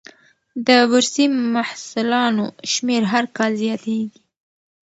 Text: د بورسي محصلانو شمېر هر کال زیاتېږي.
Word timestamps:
د 0.67 0.69
بورسي 0.89 1.25
محصلانو 1.55 2.45
شمېر 2.71 3.03
هر 3.13 3.25
کال 3.37 3.51
زیاتېږي. 3.63 4.19